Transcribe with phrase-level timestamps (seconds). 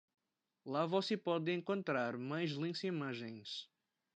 [0.65, 3.69] Lá você pode encontrar mais links e imagens.